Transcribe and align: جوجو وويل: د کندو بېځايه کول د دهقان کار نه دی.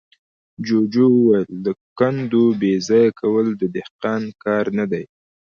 جوجو 0.65 1.05
وويل: 1.15 1.47
د 1.65 1.67
کندو 1.97 2.43
بېځايه 2.59 3.09
کول 3.19 3.45
د 3.61 3.63
دهقان 3.75 4.23
کار 4.43 4.65
نه 4.77 4.85
دی. 4.91 5.03